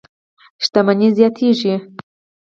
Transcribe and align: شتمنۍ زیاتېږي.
شتمنۍ 0.63 1.09
زیاتېږي. 1.17 1.75